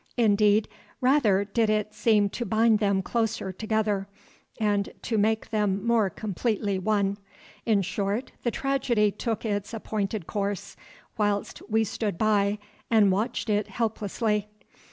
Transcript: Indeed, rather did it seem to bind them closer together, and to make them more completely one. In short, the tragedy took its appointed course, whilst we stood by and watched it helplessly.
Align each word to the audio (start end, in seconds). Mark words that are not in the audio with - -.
Indeed, 0.17 0.67
rather 0.99 1.45
did 1.45 1.69
it 1.69 1.93
seem 1.93 2.27
to 2.29 2.43
bind 2.43 2.79
them 2.79 3.03
closer 3.03 3.51
together, 3.53 4.07
and 4.59 4.89
to 5.03 5.15
make 5.19 5.51
them 5.51 5.85
more 5.85 6.09
completely 6.09 6.79
one. 6.79 7.19
In 7.67 7.83
short, 7.83 8.31
the 8.41 8.49
tragedy 8.49 9.11
took 9.11 9.45
its 9.45 9.75
appointed 9.75 10.25
course, 10.25 10.75
whilst 11.19 11.61
we 11.69 11.83
stood 11.83 12.17
by 12.17 12.57
and 12.89 13.11
watched 13.11 13.47
it 13.47 13.67
helplessly. 13.67 14.47